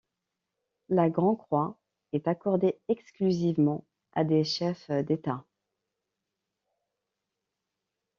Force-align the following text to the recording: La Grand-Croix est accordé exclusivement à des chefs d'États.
La 0.89 1.11
Grand-Croix 1.11 1.77
est 2.11 2.27
accordé 2.27 2.79
exclusivement 2.87 3.85
à 4.13 4.23
des 4.23 4.43
chefs 4.43 4.89
d'États. 4.89 5.45